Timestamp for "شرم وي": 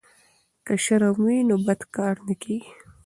0.83-1.37